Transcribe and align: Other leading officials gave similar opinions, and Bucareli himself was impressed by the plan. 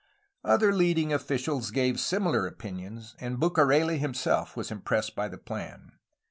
Other 0.43 0.73
leading 0.73 1.13
officials 1.13 1.69
gave 1.69 1.99
similar 1.99 2.47
opinions, 2.47 3.15
and 3.19 3.39
Bucareli 3.39 3.99
himself 3.99 4.57
was 4.57 4.71
impressed 4.71 5.13
by 5.15 5.27
the 5.27 5.37
plan. 5.37 5.91